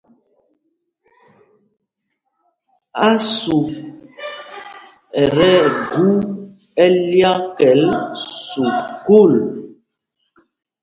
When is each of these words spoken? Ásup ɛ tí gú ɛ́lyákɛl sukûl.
Ásup 3.07 3.69
ɛ 5.21 5.23
tí 5.35 5.49
gú 5.91 6.07
ɛ́lyákɛl 6.83 7.81
sukûl. 8.47 9.33